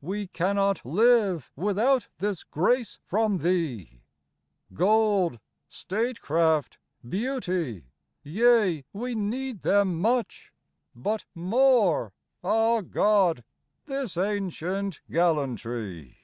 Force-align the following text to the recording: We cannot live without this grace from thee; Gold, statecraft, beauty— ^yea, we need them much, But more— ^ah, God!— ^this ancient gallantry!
We 0.00 0.26
cannot 0.26 0.84
live 0.84 1.52
without 1.54 2.08
this 2.18 2.42
grace 2.42 2.98
from 3.04 3.36
thee; 3.36 4.02
Gold, 4.74 5.38
statecraft, 5.68 6.78
beauty— 7.08 7.84
^yea, 8.26 8.82
we 8.92 9.14
need 9.14 9.60
them 9.62 10.00
much, 10.00 10.52
But 10.96 11.24
more— 11.36 12.12
^ah, 12.42 12.90
God!— 12.90 13.44
^this 13.86 14.20
ancient 14.20 15.02
gallantry! 15.08 16.16